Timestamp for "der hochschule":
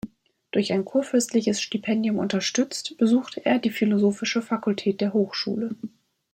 4.99-5.75